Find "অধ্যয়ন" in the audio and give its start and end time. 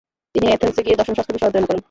1.49-1.67